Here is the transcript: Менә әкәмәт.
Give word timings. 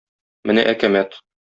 Менә 0.51 0.63
әкәмәт. 0.73 1.19